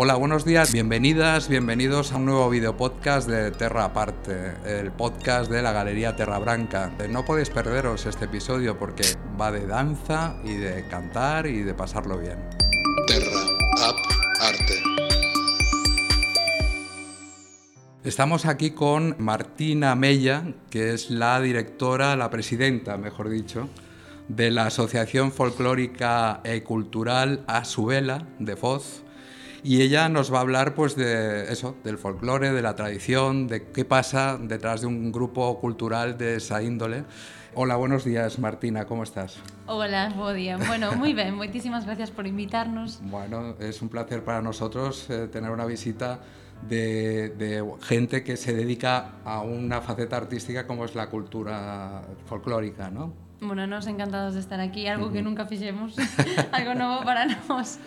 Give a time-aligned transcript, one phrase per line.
[0.00, 5.50] Hola, buenos días, bienvenidas, bienvenidos a un nuevo video podcast de Terra Aparte, el podcast
[5.50, 6.92] de la Galería Terra Branca.
[7.10, 9.02] No podéis perderos este episodio porque
[9.40, 12.38] va de danza y de cantar y de pasarlo bien.
[13.08, 13.40] Terra
[13.82, 13.96] Ap
[14.40, 14.82] Arte.
[18.04, 23.68] Estamos aquí con Martina Mella, que es la directora, la presidenta, mejor dicho,
[24.28, 29.02] de la Asociación Folclórica y Cultural Asubela de Foz
[29.62, 33.70] y ella nos va a hablar pues de eso, del folclore, de la tradición, de
[33.70, 37.04] qué pasa detrás de un grupo cultural de esa índole.
[37.54, 39.38] Hola, buenos días Martina, ¿cómo estás?
[39.66, 40.56] Hola, buen día.
[40.58, 43.00] Bueno, muy bien, muchísimas gracias por invitarnos.
[43.02, 46.20] Bueno, es un placer para nosotros eh, tener una visita
[46.68, 52.90] de, de, gente que se dedica a una faceta artística como es la cultura folclórica,
[52.90, 53.27] ¿no?
[53.40, 55.94] Bueno, nos encantados de estar aquí, algo que nunca fixemos,
[56.52, 57.78] algo novo para nós.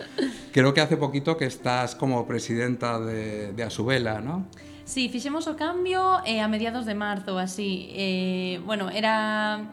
[0.50, 4.46] Creo que hace poquito que estás como presidenta de, de Asubela, ¿no?
[4.84, 7.88] Sí, fixemos o cambio eh, a mediados de marzo, así.
[7.92, 9.70] Eh, bueno, era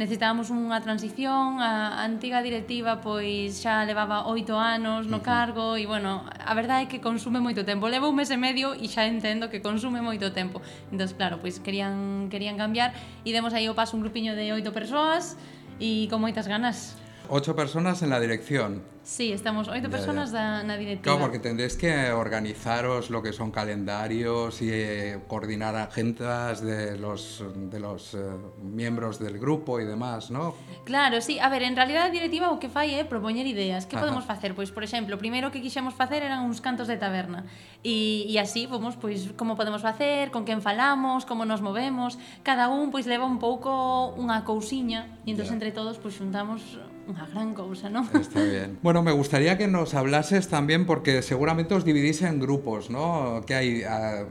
[0.00, 6.24] necesitábamos unha transición, a antiga directiva pois xa levaba oito anos no cargo e bueno,
[6.24, 7.84] a verdade é que consume moito tempo.
[7.84, 10.64] Levo un mes e medio e xa entendo que consume moito tempo.
[10.88, 12.96] Entón, claro, pois querían querían cambiar
[13.28, 15.36] e demos aí o paso un grupiño de oito persoas
[15.76, 16.96] e con moitas ganas
[17.30, 18.82] ocho personas en la dirección.
[19.02, 20.60] Sí, estamos oito ya, personas ya.
[20.60, 21.16] Da, na directiva.
[21.16, 27.42] Claro, porque tendréis que organizaros lo que son calendarios y eh, coordinar agendas de los,
[27.56, 28.18] de los eh,
[28.62, 30.54] miembros del grupo y demás, ¿no?
[30.84, 31.38] Claro, sí.
[31.38, 33.88] A ver, en realidad a directiva o que fai é eh, propoñer ideas.
[33.88, 34.04] Que Ajá.
[34.04, 34.52] podemos facer?
[34.54, 37.48] Pois, pues, por exemplo, o primeiro que quixemos facer eran uns cantos de taberna.
[37.80, 42.20] E, e así, vamos, pois, pues, como podemos facer, con quen falamos, como nos movemos.
[42.44, 45.18] Cada un, pois, pues, leva un pouco unha cousiña.
[45.24, 46.76] E entón, entre todos, pois, xuntamos
[47.10, 48.06] unha gran cousa, non?
[48.14, 48.78] Está bien.
[48.86, 53.42] Bueno, me gustaría que nos hablases también, porque seguramente os dividís en grupos, ¿no?
[53.46, 53.70] ¿Qué hay?
[53.82, 54.24] Ah,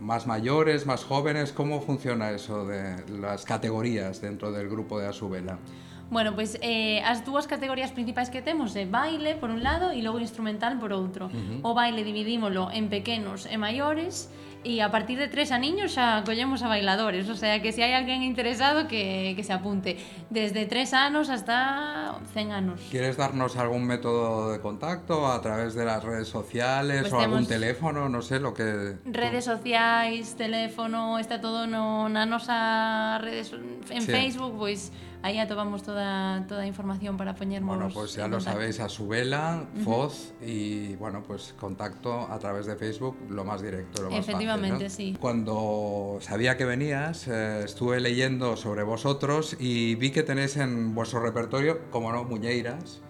[0.00, 1.52] ¿Más mayores, más jóvenes?
[1.52, 5.58] ¿Cómo funciona eso de las categorías dentro del grupo de Asubela?
[6.10, 10.04] Bueno, pois eh, as dúas categorías principais que temos é baile por un lado e
[10.04, 11.32] logo instrumental por outro.
[11.64, 14.28] O baile dividímolo en pequenos e maiores
[14.64, 17.92] e a partir de tres aniños xa collemos a bailadores, o sea que se hai
[17.92, 20.00] alguén interesado que, que se apunte.
[20.32, 22.80] Desde tres anos hasta 100 anos.
[22.90, 27.46] ¿Quieres darnos algún método de contacto a través de las redes sociales Pues o algún
[27.46, 28.08] teléfono?
[28.08, 28.96] No sé, lo que...
[29.04, 33.52] Redes sociais, teléfono, está todo no, na nosa redes
[33.92, 34.10] en Sí.
[34.10, 34.90] Facebook, pois
[35.24, 38.52] aí atopamos toda toda a información para poñermos Bueno, pues ya lo contacto.
[38.52, 43.62] sabéis, a su vela, Foz y bueno, pues contacto a través de Facebook, lo más
[43.62, 44.90] directo, lo más fácil, Efectivamente, ¿no?
[44.90, 45.16] sí.
[45.18, 51.20] Cuando sabía que venías, eh, estuve leyendo sobre vosotros y vi que tenéis en vuestro
[51.20, 53.00] repertorio, como no, muñeiras,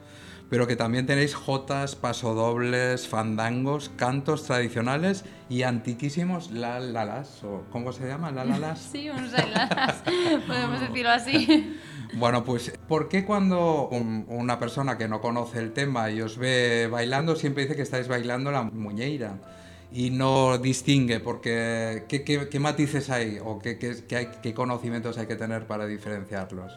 [0.51, 7.93] pero que también tenéis jotas, pasodobles, fandangos, cantos tradicionales y antiquísimos la lalas, o ¿cómo
[7.93, 8.31] se llama?
[8.31, 8.79] La lalas.
[8.93, 10.03] Sí, un las
[10.47, 11.75] podemos decirlo así.
[12.17, 16.39] Bueno, pues, ¿por qué cuando un, una persona que no conoce el tema y os
[16.39, 19.41] ve bailando, siempre dice que estáis bailando la muñeira?
[19.93, 25.19] Y no distingue, porque ¿qué, qué, qué matices hay o qué, qué, hay, qué conocimientos
[25.19, 26.73] hay que tener para diferenciarlos?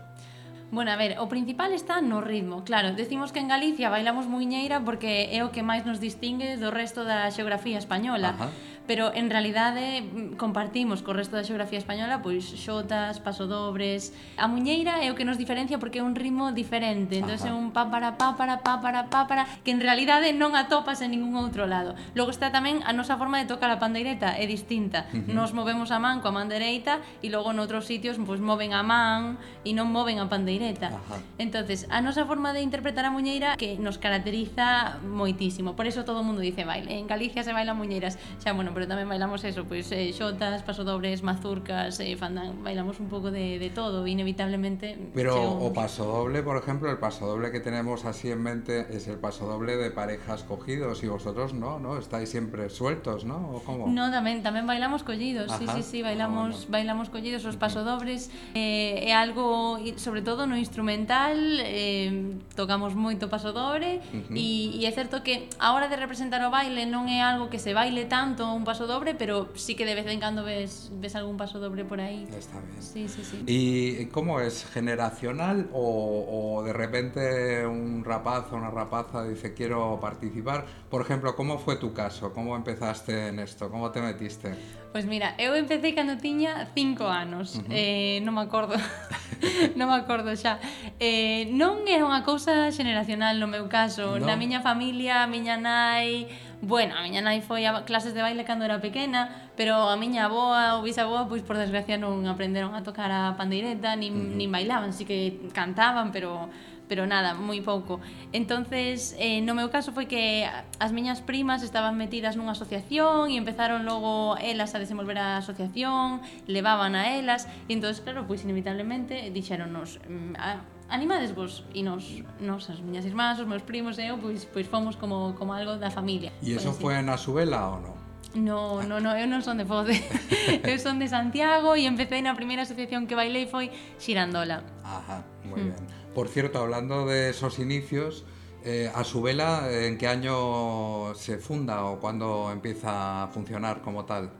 [0.69, 2.63] Bueno, a ver, o principal está no ritmo.
[2.65, 6.75] Claro, decimos que en Galicia bailamos muñeira porque é o que máis nos distingue do
[6.75, 8.35] resto da xeografía española.
[8.35, 8.49] Ajá
[8.87, 15.03] pero en realidade mm, compartimos co resto da xeografía española pois xotas, pasodobres, a muñeira
[15.03, 18.15] é o que nos diferencia porque é un ritmo diferente, entón é un pa para
[18.15, 21.93] pa para pa para pa para que en realidade non atopas en ningún outro lado.
[22.15, 25.05] Logo está tamén a nosa forma de tocar a pandeireta é distinta.
[25.27, 29.35] Nos movemos a man coa man dereita e logo noutros sitios pois moven a man
[29.67, 30.95] e non moven a pandeireta.
[30.95, 31.19] Ajá.
[31.37, 35.75] Entonces, a nosa forma de interpretar a muñeira que nos caracteriza moitísimo.
[35.75, 36.95] Por eso todo o mundo dice baile.
[36.95, 38.15] En Galicia se baila muñeiras.
[38.39, 42.13] Xa, bueno, pero tamén bailamos eso, pois eh, xotas, pasodobres, mazurcas, eh,
[42.61, 47.49] bailamos un pouco de, de todo, inevitablemente Pero chega o pasodoble, por ejemplo, el pasodoble
[47.49, 51.97] que tenemos así en mente es el pasodoble de parejas cogidos y vosotros no, ¿no?
[51.97, 53.57] Estáis siempre sueltos, ¿no?
[53.57, 53.89] ¿O cómo?
[53.89, 55.49] No, tamén tamén bailamos collidos.
[55.57, 55.73] Sí, Ajá.
[55.73, 56.77] sí, sí, Ah, bailamos bueno.
[56.77, 58.29] bailamos collidos os pasodobres.
[58.53, 61.33] Eh, é algo i- sobre todo no instrumental,
[61.65, 64.37] eh, tocamos moito pasodobre Ujú.
[64.37, 67.57] e, e é certo que a hora de representar o baile non é algo que
[67.57, 71.15] se baile tanto un paso dobre, pero sí que de vez en cuando ves, ves
[71.15, 72.27] algún paso dobre por ahí.
[72.37, 72.83] Está bien.
[72.83, 73.43] Sí, sí, sí.
[73.47, 74.65] ¿Y cómo es?
[74.65, 80.65] ¿Generacional o, o de repente un rapaz o una rapaza dice quiero participar?
[80.91, 82.33] Por ejemplo, ¿cómo fue tu caso?
[82.33, 83.71] ¿Cómo empezaste en esto?
[83.71, 84.49] ¿Cómo te metiste?
[84.97, 87.55] Pois pues mira, eu empecé cando tiña 5 anos.
[87.55, 87.65] Uh -huh.
[87.69, 88.73] Eh, non me acordo.
[89.77, 90.57] non me acordo xa.
[90.97, 94.17] Eh, non é unha cousa xeneracional no meu caso.
[94.17, 94.25] No.
[94.25, 96.25] Na miña familia, a miña nai,
[96.61, 100.25] Bueno, a miña nai foi a clases de baile cando era pequena, pero a miña
[100.25, 104.37] avoa ou bisaboa, pois por desgracia non aprenderon a tocar a pandeireta, nin, uh -huh.
[104.41, 106.49] nin bailaban, si que cantaban, pero
[106.87, 107.99] pero nada, moi pouco.
[108.31, 110.47] Entonces, eh, no meu caso foi que
[110.79, 116.23] as miñas primas estaban metidas nunha asociación e empezaron logo elas a desenvolver a asociación,
[116.47, 122.69] levaban a elas, e entonces, claro, pois inevitablemente dixeronnos, mm, ah, animadesvos e nos, nos,
[122.69, 125.91] as miñas irmás, os meus primos e eu, pois, pois fomos como, como algo da
[125.91, 126.31] familia.
[126.41, 127.95] E eso foi na Subela ou non?
[128.35, 129.95] No, no, no, eu non son de Fode.
[130.63, 134.63] eu son de Santiago e empecé na primeira asociación que bailei foi Xirandola.
[134.83, 135.71] Ajá, moi mm.
[135.71, 135.83] ben.
[136.13, 138.25] Por cierto, hablando de esos inicios,
[138.65, 144.05] eh, a su vela, ¿en qué año se funda o cuándo empieza a funcionar como
[144.05, 144.31] tal?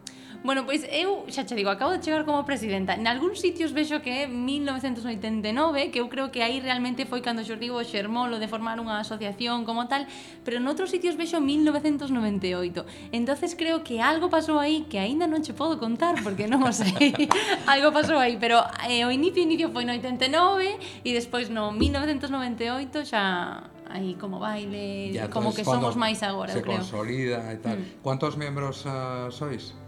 [0.44, 2.94] Bueno, pois eu xa che digo, acabo de chegar como presidenta.
[2.94, 7.44] En algúns sitios vexo que é 1989, que eu creo que aí realmente foi cando
[7.44, 10.06] Xordi o xermolo de formar unha asociación como tal,
[10.45, 12.86] pero en outros sitios vexo 1998.
[13.12, 16.72] Entonces creo que algo pasou aí que aínda non che podo contar porque non o
[16.72, 17.12] sei.
[17.74, 23.10] algo pasou aí, pero eh, o inicio inicio foi no 89 e despois no 1998
[23.10, 26.83] xa aí como baile, ya, como que somos máis agora, se creo.
[26.83, 27.80] Se consolida e tal.
[27.80, 28.04] Mm.
[28.04, 29.87] Quantos membros uh, sois?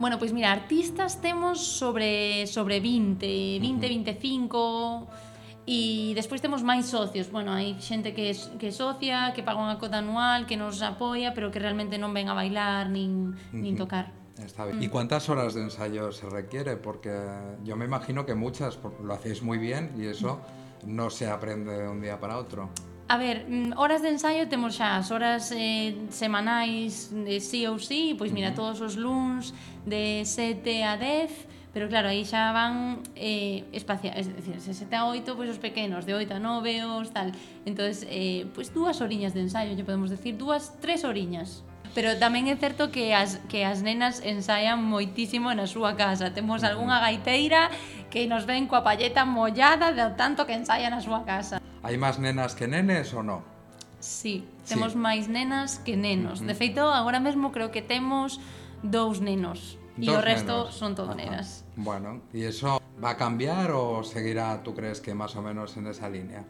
[0.00, 4.04] Bueno, pois mira, artistas temos sobre sobre 20, 20, uh -huh.
[4.16, 5.08] 25
[5.68, 7.28] e despois temos máis socios.
[7.28, 11.52] Bueno, hai xente que que socia, que paga unha cota anual, que nos apoia, pero
[11.52, 13.60] que realmente non ven a bailar nin uh -huh.
[13.60, 14.08] nin tocar.
[14.40, 14.80] Está bien.
[14.80, 14.82] Mm.
[14.82, 16.80] ¿Y cuántas horas de ensayo se requiere?
[16.80, 17.12] Porque
[17.60, 20.40] yo me imagino que muchas, lo hacéis muy bien y eso
[20.80, 20.96] mm.
[20.96, 22.72] no se aprende de un día para otro.
[23.10, 27.74] A ver, mm, horas de ensaio temos xa as horas eh, semanais de sí ou
[27.82, 29.50] sí, pois mira, todos os luns
[29.82, 34.94] de 7 a 10, pero claro, aí xa van eh, espacia, es decir, de 7
[34.94, 37.34] a 8, pois os pequenos, de 8 a 9, os tal.
[37.66, 41.66] entonces eh, pois dúas horiñas de ensaio, lle podemos decir, dúas, tres horiñas.
[41.90, 46.30] Pero tamén é certo que as, que as nenas ensaian moitísimo na súa casa.
[46.30, 47.74] Temos algunha gaiteira
[48.06, 51.59] que nos ven coa palleta mollada de tanto que ensaia na súa casa.
[51.80, 53.40] Hai máis nenas que nenes ou non?
[54.04, 55.00] Sí, temos sí.
[55.00, 56.40] máis nenas que nenos.
[56.40, 56.48] Uh -huh.
[56.52, 58.36] De feito, agora mesmo creo que temos
[58.84, 59.80] dous nenos.
[59.96, 60.76] E o resto nenos.
[60.76, 61.20] son todo Ajá.
[61.20, 61.64] nenas.
[61.76, 65.88] Bueno, e iso va a cambiar ou seguirá, tú crees que máis ou menos en
[65.88, 66.44] esa línea?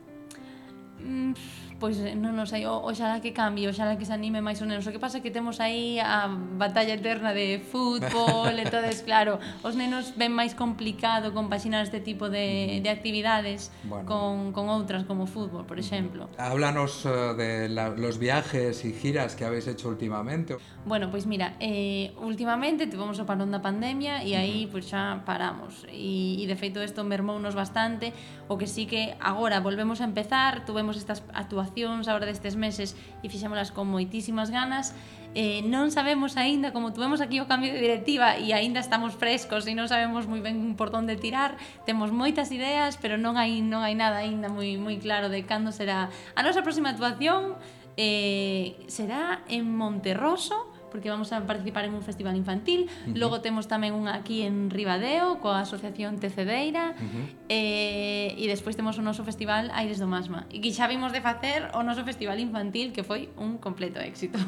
[1.01, 1.33] mm,
[1.81, 4.85] pois eh, non o sei, oxalá que cambie, oxalá que se anime máis o nenos.
[4.85, 9.41] O que pasa é que temos aí a batalla eterna de fútbol, e entonces claro,
[9.65, 12.85] os nenos ven máis complicado compaxinar este tipo de, mm.
[12.85, 14.05] de actividades bueno.
[14.05, 15.83] con, con outras como fútbol, por mm.
[15.83, 16.23] exemplo.
[16.37, 20.61] Háblanos eh, de la, los viajes y giras que habéis hecho últimamente.
[20.85, 24.93] Bueno, pois pues mira, eh, últimamente tivemos o parón da pandemia e aí pois pues,
[24.93, 25.89] xa paramos.
[25.89, 28.13] E, e de feito isto mermounos bastante,
[28.49, 32.97] o que sí que agora volvemos a empezar, tuvemos fixemos estas actuacións agora destes meses
[33.23, 34.95] e fixémolas con moitísimas ganas.
[35.39, 39.63] Eh, non sabemos aínda, como tuvemos aquí o cambio de directiva e aínda estamos frescos
[39.71, 41.55] e non sabemos moi ben por onde tirar,
[41.87, 45.71] temos moitas ideas, pero non hai non hai nada aínda moi moi claro de cando
[45.71, 47.55] será a nosa próxima actuación.
[48.01, 52.91] Eh, será en Monterroso, porque vamos a participar en un festival infantil.
[53.07, 53.17] Uh -huh.
[53.17, 57.27] Logo temos tamén unha aquí en Ribadeo coa asociación Tecedeira uh -huh.
[57.49, 60.45] eh, e despois temos o noso festival Aires do Masma.
[60.51, 64.39] E que xa vimos de facer o noso festival infantil que foi un completo éxito.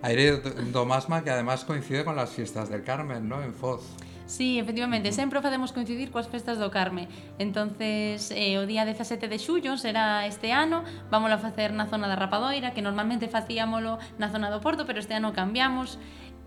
[0.00, 0.40] Aires
[0.72, 3.42] do Masma que además coincide con las fiestas del Carmen, ¿no?
[3.42, 4.07] En Foz.
[4.28, 7.08] Sí, efectivamente, sempre o facemos coincidir coas festas do Carme.
[7.40, 12.12] Entonces, eh, o día 17 de xullo será este ano, vamos a facer na zona
[12.12, 15.96] da Rapadoira, que normalmente facíamolo na zona do Porto, pero este ano cambiamos.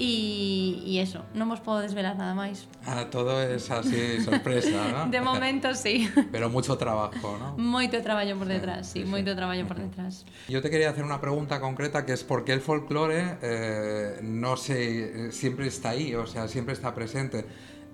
[0.02, 2.66] E, e eso, non vos podo desvelar nada máis.
[2.90, 5.06] Ah, todo es así sorpresa, ¿no?
[5.14, 6.10] De momento sí.
[6.34, 7.54] Pero mucho trabajo, ¿no?
[7.62, 10.26] Moito traballo por detrás, sí, sí, sí moito traballo por detrás.
[10.50, 14.58] Yo te quería hacer una pregunta concreta que es por qué el folclore eh, no
[14.58, 17.46] se siempre está ahí, o sea, siempre está presente.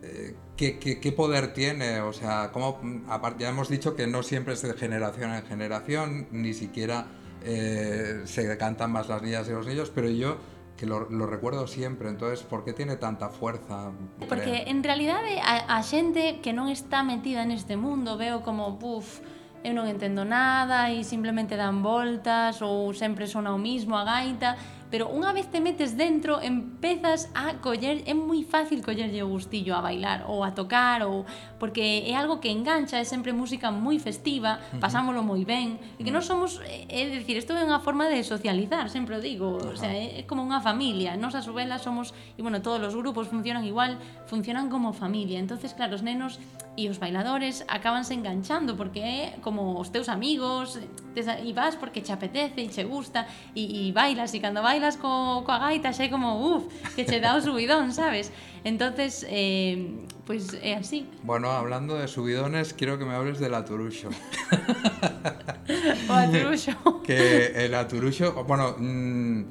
[0.01, 1.99] Eh, ¿qué, qué, qué, poder tiene?
[1.99, 6.27] O sea, como aparte ya hemos dicho que no siempre es de generación en generación,
[6.31, 7.07] ni siquiera
[7.43, 10.37] eh, se cantan más las niñas y los niños, pero yo
[10.77, 13.91] que lo, lo, recuerdo siempre, entonces, por qué tiene tanta fuerza?
[14.29, 19.25] Porque en realidad a, a xente que non está metida neste mundo veo como, buf,
[19.65, 24.55] eu non entendo nada e simplemente dan voltas ou sempre sona o mismo a gaita
[24.89, 29.75] pero unha vez te metes dentro empezas a coller, é moi fácil collerlle o gustillo
[29.75, 31.27] a bailar ou a tocar ou
[31.59, 36.13] porque é algo que engancha, é sempre música moi festiva, pasámolo moi ben, e que
[36.13, 36.29] non mm.
[36.29, 39.91] somos, eh, é dicir, isto é unha forma de socializar, sempre o digo, o sea,
[39.91, 43.99] é como unha familia, nos as vela somos, e bueno, todos os grupos funcionan igual,
[44.29, 46.39] funcionan como familia, entonces claro, os nenos
[46.77, 50.79] e os bailadores acabanse enganchando porque é como os teus amigos,
[51.17, 53.25] e vas porque che apetece e che gusta
[53.57, 57.03] e, e bailas e cando bailas bailas co, coa gaita xa é como, uff, que
[57.03, 58.31] che dá o subidón, sabes?
[58.63, 61.09] Entonces, eh, pues é así.
[61.23, 64.09] Bueno, hablando de subidones, quiero que me hables del aturuxo.
[66.09, 67.01] o aturuxo.
[67.01, 69.45] que el aturuxo, bueno, mmm,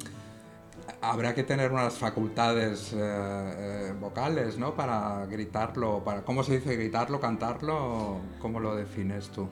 [1.02, 4.74] habrá que tener unas facultades eh, eh, vocales, ¿no?
[4.74, 8.20] Para gritarlo, para ¿cómo se dice gritarlo, cantarlo?
[8.38, 9.48] ¿Cómo lo defines tú?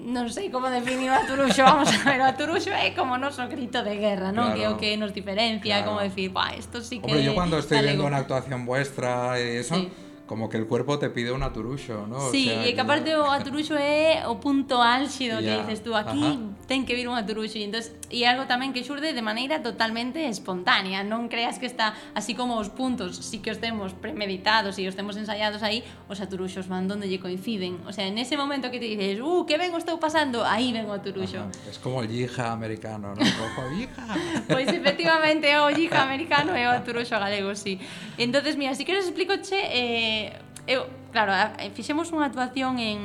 [0.00, 4.00] Non sei como definir aturuxo, vamos a ver, o aturuxo é como noso grito de
[4.00, 4.56] guerra, non?
[4.56, 5.92] Claro, que é o que nos diferencia, claro.
[5.92, 9.76] como decir, "Buah, esto sí que Hombre, yo cuando estoy viendo una actuación vuestra eso,
[9.76, 9.92] sí
[10.30, 12.30] como que el cuerpo te pide un aturuxo, ¿no?
[12.30, 15.58] Sí, o sea, e que aparte o aturuxo é o punto álxido yeah.
[15.58, 16.38] que dices tú, aquí Ajá.
[16.70, 20.22] ten que vir un aturuxo e entonces, e algo tamén que xurde de maneira totalmente
[20.30, 24.86] espontánea, non creas que está así como os puntos, si que os temos premeditados e
[24.86, 28.70] os temos ensaiados aí, os aturuxos van donde lle coinciden, o sea, en ese momento
[28.70, 31.42] que te dices, uh, que ben estou pasando, aí ven o aturuxo.
[31.42, 31.66] Ajá.
[31.66, 33.22] Es como o yija americano, ¿no?
[33.34, 34.06] Cojo yija.
[34.46, 37.82] pois pues efectivamente o yija americano é o aturuxo galego, sí.
[38.14, 40.19] Entonces, mira, si queres explicoche eh,
[40.66, 41.32] eu, claro,
[41.74, 42.98] fixemos unha actuación en,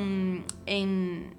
[0.65, 0.87] en,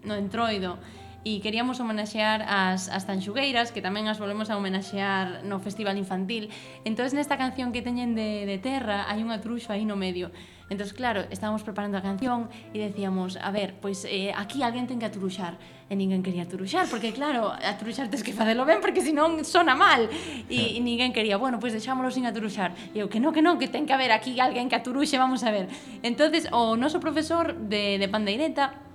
[0.03, 0.79] no Entroido,
[1.27, 6.55] e queríamos homenaxear as, as tanxugueiras, que tamén as volvemos a homenaxear no Festival Infantil.
[6.87, 10.31] Entón, nesta canción que teñen de, de terra, hai unha truxo aí no medio.
[10.71, 15.03] Entón, claro, estábamos preparando a canción e decíamos, a ver, pois eh, aquí alguén ten
[15.03, 15.59] que aturuxar.
[15.91, 20.07] E ninguén quería aturuxar, porque claro, aturuxar tes que facelo ben, porque senón sona mal.
[20.47, 22.71] E, e ninguén quería, bueno, pois deixámoslo sin aturuxar.
[22.95, 25.43] E eu, que non, que non, que ten que haber aquí alguén que aturuxe, vamos
[25.43, 25.67] a ver.
[26.07, 28.86] entonces o noso profesor de, de pandeireta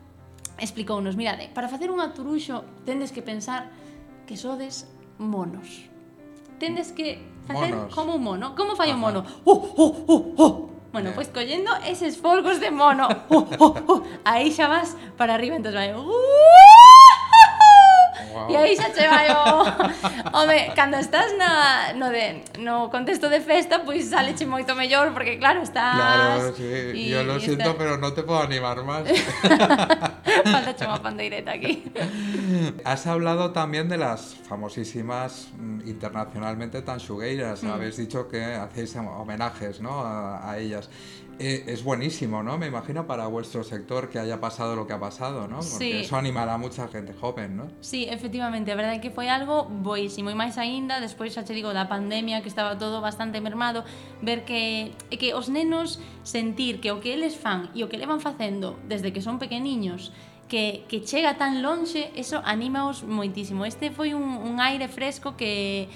[0.61, 3.73] explicounos, mirade, eh, para facer un aturuxo tendes que pensar
[4.29, 4.87] que sodes
[5.17, 5.89] monos.
[6.61, 7.93] Tendes que facer monos.
[7.93, 8.55] como un mono.
[8.55, 8.95] Como fai Ajá.
[8.95, 9.25] un mono?
[9.43, 10.53] Oh, oh, oh, oh.
[10.93, 11.13] Bueno, eh.
[11.15, 13.09] pois pues, collendo eses folgos de mono.
[13.29, 14.03] Oh, oh, oh.
[14.23, 15.91] Aí xa vas para arriba, entón vai...
[15.97, 17.00] Uh!
[18.29, 18.51] Wow.
[18.51, 19.65] E aí xa che vai o...
[20.37, 25.13] Home, cando estás na, no, de, no contexto de festa, pois pues saleche moito mellor,
[25.13, 25.95] porque claro, estás...
[25.95, 26.63] Claro, sí,
[26.93, 27.77] y, yo lo y siento, está...
[27.77, 29.03] pero no te puedo animar más.
[30.51, 31.85] Falta unha pandeireta aquí.
[32.87, 37.63] Has hablado también de las famosísimas mm, internacionalmente tanxugueiras.
[37.63, 37.71] Mm.
[37.71, 40.01] Habéis dicho que hacéis homenajes ¿no?
[40.01, 40.89] a, a ellas.
[41.43, 42.59] Eh, es buenísimo, ¿no?
[42.59, 45.55] Me imagino para vuestro sector que haya pasado lo que ha pasado, ¿no?
[45.55, 45.91] Porque sí.
[45.93, 47.67] eso animará a mucha gente joven, ¿no?
[47.79, 51.73] Sí, efectivamente, a verdade que foi algo boísimo e máis aínda, despois xa che digo
[51.73, 53.81] da pandemia que estaba todo bastante mermado,
[54.21, 58.21] ver que que os nenos sentir que o que eles fan e o que levan
[58.21, 60.13] facendo desde que son pequeniños
[60.45, 63.65] que, que chega tan lonxe, eso anímaos moitísimo.
[63.65, 65.89] Este foi un, un aire fresco que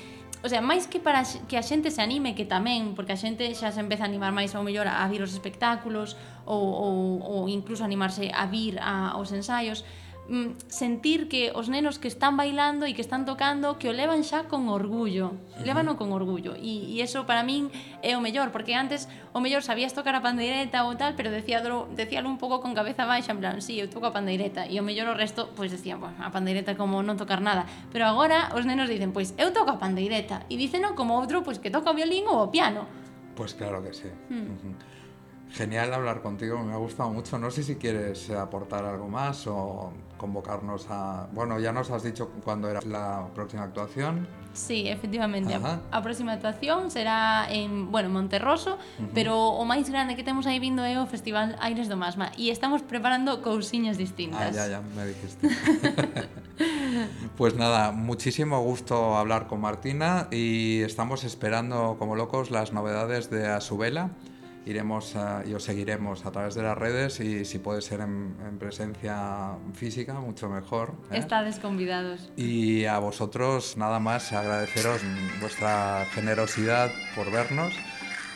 [0.46, 3.50] o sea, máis que para que a xente se anime, que tamén, porque a xente
[3.58, 6.14] xa se empeza a animar máis ao mellor a vir os espectáculos
[6.46, 9.82] ou, ou, ou incluso animarse a vir a, aos ensaios,
[10.30, 14.26] mm, sentir que os nenos que están bailando e que están tocando que o levan
[14.26, 17.70] xa con orgullo lévano levano con orgullo e, e eso para min
[18.02, 19.06] é o mellor porque antes
[19.36, 21.62] o mellor sabías tocar a pandeireta ou tal pero decía
[21.94, 24.78] decíalo un pouco con cabeza baixa en plan, si, sí, eu toco a pandeireta e
[24.82, 28.10] o mellor o resto, pois pues, decían, bueno, a pandeireta como non tocar nada pero
[28.10, 31.58] agora os nenos dicen, pois pues, eu toco a pandeireta e diceno como outro pois
[31.58, 32.88] pues, que toca o violín ou o piano
[33.36, 34.08] Pois claro que sí.
[34.30, 34.34] Mm.
[34.34, 34.95] Uh -huh.
[35.56, 37.40] Genial hablar contigo, me ha gustado mucho.
[37.40, 41.30] No sé si quieres aportar algo más o convocarnos a...
[41.32, 44.28] Bueno, ya nos has dicho cuándo era la próxima actuación.
[44.52, 45.54] Sí, efectivamente.
[45.54, 45.80] Ajá.
[45.92, 49.10] A próxima actuación será en, bueno, Monterroso, uh -huh.
[49.14, 52.52] pero o máis grande que temos aí vindo é o Festival Aires do Masma e
[52.52, 54.52] estamos preparando cousiñas distintas.
[54.52, 55.44] Ah, ya, ya, me dijiste.
[57.40, 63.48] pues nada, muchísimo gusto hablar con Martina y estamos esperando como locos las novedades de
[63.48, 64.12] Asubela
[64.66, 68.36] iremos a, y os seguiremos a través de las redes y si puede ser en,
[68.46, 70.94] en presencia física, mucho mejor.
[71.12, 71.18] ¿eh?
[71.18, 72.32] Estades convidados.
[72.36, 75.02] Y a vosotros nada más agradeceros
[75.40, 77.74] vuestra generosidad por vernos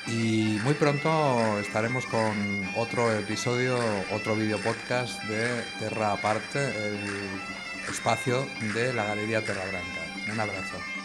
[0.07, 2.33] y muy pronto estaremos con
[2.77, 3.77] otro episodio,
[4.11, 6.99] otro video podcast de Terra Aparte, el
[7.89, 10.31] espacio de la Galería Terra Branca.
[10.31, 10.98] Un abrazo.